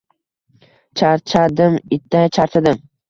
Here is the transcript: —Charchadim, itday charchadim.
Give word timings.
—Charchadim, 1.01 1.77
itday 1.99 2.33
charchadim. 2.39 2.81